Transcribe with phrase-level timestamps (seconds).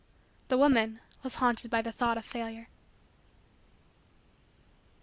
[0.47, 2.69] The woman was haunted by the thought of Failure.